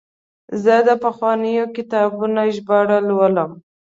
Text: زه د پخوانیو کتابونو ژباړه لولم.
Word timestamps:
زه 0.63 0.75
د 0.87 0.89
پخوانیو 1.03 1.65
کتابونو 1.75 2.41
ژباړه 2.55 2.97
لولم. 3.07 3.51